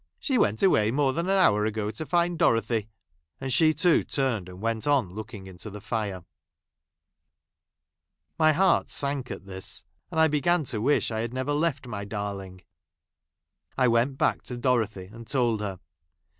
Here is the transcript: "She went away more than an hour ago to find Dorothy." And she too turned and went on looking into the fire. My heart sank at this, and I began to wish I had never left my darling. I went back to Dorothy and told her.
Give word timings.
"She 0.19 0.35
went 0.39 0.63
away 0.63 0.89
more 0.89 1.13
than 1.13 1.27
an 1.27 1.35
hour 1.37 1.63
ago 1.63 1.91
to 1.91 2.05
find 2.07 2.39
Dorothy." 2.39 2.89
And 3.39 3.53
she 3.53 3.71
too 3.71 4.03
turned 4.03 4.49
and 4.49 4.59
went 4.59 4.87
on 4.87 5.11
looking 5.13 5.45
into 5.45 5.69
the 5.69 5.79
fire. 5.79 6.25
My 8.39 8.51
heart 8.51 8.89
sank 8.89 9.29
at 9.29 9.45
this, 9.45 9.85
and 10.09 10.19
I 10.19 10.27
began 10.27 10.63
to 10.63 10.81
wish 10.81 11.11
I 11.11 11.19
had 11.19 11.35
never 11.35 11.53
left 11.53 11.85
my 11.85 12.03
darling. 12.03 12.63
I 13.77 13.87
went 13.89 14.17
back 14.17 14.41
to 14.45 14.57
Dorothy 14.57 15.05
and 15.13 15.27
told 15.27 15.59
her. 15.61 15.79